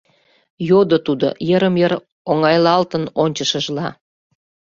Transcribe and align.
—Йодо 0.69 0.97
тудо, 1.07 1.27
йырым-йыр 1.49 1.93
оҥайлалтын 2.31 3.03
ончышыжла. 3.23 3.87